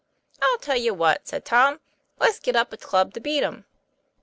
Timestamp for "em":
3.43-3.65